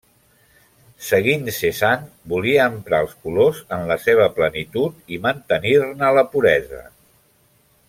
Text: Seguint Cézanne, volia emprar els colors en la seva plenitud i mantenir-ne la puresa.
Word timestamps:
Seguint 1.07 1.43
Cézanne, 1.57 2.09
volia 2.33 2.65
emprar 2.77 3.03
els 3.05 3.13
colors 3.27 3.61
en 3.77 3.85
la 3.93 3.99
seva 4.07 4.27
plenitud 4.39 5.15
i 5.17 5.21
mantenir-ne 5.29 6.11
la 6.21 6.25
puresa. 6.35 6.83